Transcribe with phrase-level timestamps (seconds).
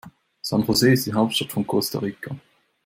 [0.41, 2.35] San José ist die Hauptstadt von Costa Rica.